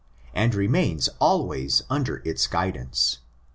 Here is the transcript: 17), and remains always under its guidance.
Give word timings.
17), 0.33 0.41
and 0.43 0.55
remains 0.55 1.09
always 1.19 1.83
under 1.87 2.23
its 2.25 2.47
guidance. 2.47 3.19